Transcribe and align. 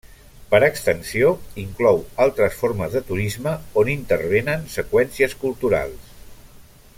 Per 0.51 0.59
extensió, 0.67 1.27
inclou 1.63 2.01
altres 2.25 2.57
formes 2.61 2.95
de 2.95 3.03
turisme 3.11 3.53
on 3.83 3.93
intervenen 3.95 4.65
seqüències 4.77 5.37
culturals. 5.45 6.11